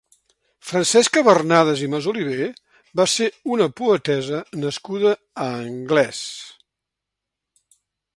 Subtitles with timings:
[0.67, 2.47] Francesca Barnades i Masoliver
[3.01, 5.13] va ser una poetessa nascuda
[5.45, 6.23] a Anglès.